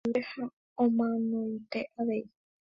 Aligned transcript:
Ho'a 0.03 0.07
yvýpe 0.09 0.29
ha 0.29 0.43
omanónte 0.85 1.79
avei. 1.99 2.25